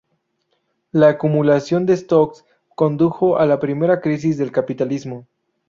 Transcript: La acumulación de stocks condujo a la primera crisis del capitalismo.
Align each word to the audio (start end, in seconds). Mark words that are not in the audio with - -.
La 0.91 1.09
acumulación 1.09 1.85
de 1.85 1.95
stocks 1.95 2.43
condujo 2.69 3.37
a 3.37 3.45
la 3.45 3.59
primera 3.59 4.01
crisis 4.01 4.35
del 4.35 4.51
capitalismo. 4.51 5.27